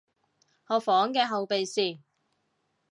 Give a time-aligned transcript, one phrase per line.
[0.65, 1.99] 我房嘅後備匙